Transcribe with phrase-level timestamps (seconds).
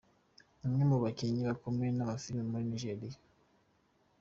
[0.59, 3.19] Ni umwe mu bakinnyi bakomeye b’amafilime muri Nigeriya.